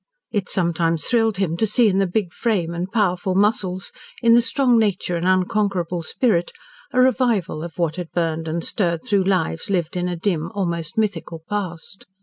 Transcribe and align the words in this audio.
It 0.31 0.49
sometimes 0.49 1.05
thrilled 1.05 1.37
him 1.37 1.55
to 1.57 1.67
see 1.67 1.87
in 1.87 1.99
the 1.99 2.07
big 2.07 2.33
frame 2.33 2.73
and 2.73 2.91
powerful 2.91 3.35
muscles, 3.35 3.91
in 4.23 4.33
the 4.33 4.41
strong 4.41 4.79
nature 4.79 5.15
and 5.15 5.27
unconquerable 5.27 6.01
spirit, 6.01 6.51
a 6.91 6.99
revival 6.99 7.63
of 7.63 7.77
what 7.77 7.97
had 7.97 8.09
burned 8.11 8.47
and 8.47 8.63
stirred 8.63 9.05
through 9.05 9.25
lives 9.25 9.69
lived 9.69 9.95
in 9.95 10.09
a 10.09 10.15
dim, 10.15 10.49
almost 10.55 10.97
mythical, 10.97 11.43
past. 11.47 12.07